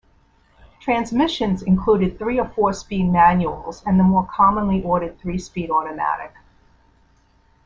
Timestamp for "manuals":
3.03-3.83